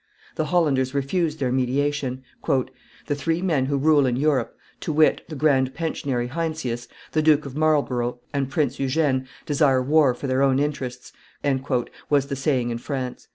The 0.33 0.45
Hollanders 0.45 0.95
refused 0.95 1.37
their 1.37 1.51
mediation. 1.51 2.23
"The 3.05 3.13
three 3.13 3.39
men 3.43 3.67
who 3.67 3.77
rule 3.77 4.07
in 4.07 4.15
Europe, 4.15 4.57
to 4.79 4.91
wit, 4.91 5.21
the 5.29 5.35
grand 5.35 5.75
pensionary 5.75 6.25
Heinsius, 6.29 6.87
the 7.11 7.21
Duke 7.21 7.45
of 7.45 7.55
Marlborough, 7.55 8.17
and 8.33 8.49
Prince 8.49 8.79
Eugene, 8.79 9.27
desire 9.45 9.83
war 9.83 10.15
for 10.15 10.25
their 10.25 10.41
own 10.41 10.57
interests," 10.57 11.13
was 12.09 12.25
the 12.25 12.35
saying 12.35 12.71
in 12.71 12.79
France. 12.79 13.27